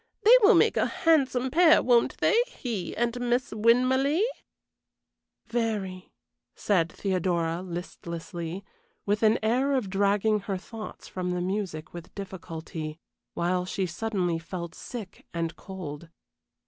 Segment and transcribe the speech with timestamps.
[0.23, 4.23] They will make a handsome pair, won't they he and Miss Winmarleigh?"
[5.45, 6.11] "Very,"
[6.55, 8.65] said Theodora, listlessly,
[9.05, 12.99] with an air of dragging her thoughts from the music with difficulty,
[13.35, 16.09] while she suddenly felt sick and cold.